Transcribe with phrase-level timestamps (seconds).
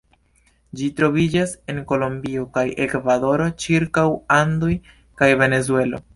[0.79, 4.09] Ĝi troviĝas en Kolombio kaj Ekvadoro ĉirkaŭ
[4.41, 4.73] Andoj
[5.23, 6.05] kaj Venezuelo.